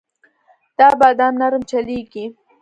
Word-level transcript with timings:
دا 0.77 0.87
باد 0.99 1.19
نرم 1.39 1.61
چلېږي. 1.69 2.25